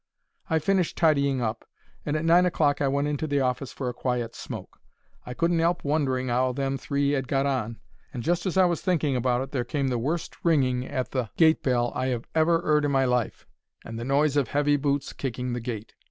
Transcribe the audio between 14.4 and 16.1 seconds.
heavy boots kicking the gate.